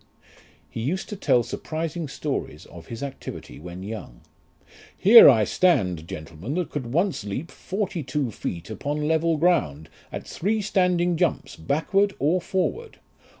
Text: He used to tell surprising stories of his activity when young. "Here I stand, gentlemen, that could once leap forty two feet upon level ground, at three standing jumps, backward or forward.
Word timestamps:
He 0.67 0.81
used 0.81 1.09
to 1.09 1.15
tell 1.15 1.43
surprising 1.43 2.07
stories 2.07 2.65
of 2.65 2.87
his 2.87 3.03
activity 3.03 3.59
when 3.59 3.83
young. 3.83 4.21
"Here 4.97 5.29
I 5.29 5.43
stand, 5.43 6.07
gentlemen, 6.07 6.55
that 6.55 6.71
could 6.71 6.91
once 6.91 7.23
leap 7.23 7.51
forty 7.51 8.01
two 8.01 8.31
feet 8.31 8.71
upon 8.71 9.07
level 9.07 9.37
ground, 9.37 9.89
at 10.11 10.25
three 10.25 10.59
standing 10.59 11.17
jumps, 11.17 11.55
backward 11.55 12.15
or 12.17 12.41
forward. 12.41 12.97